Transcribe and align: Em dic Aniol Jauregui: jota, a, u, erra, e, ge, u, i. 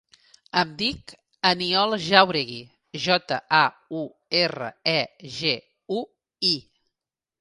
Em 0.59 0.69
dic 0.77 1.11
Aniol 1.49 1.93
Jauregui: 2.05 2.57
jota, 3.03 3.39
a, 3.57 3.61
u, 4.01 4.01
erra, 4.43 4.71
e, 4.95 4.99
ge, 5.37 5.53
u, 5.99 6.03
i. 6.55 6.57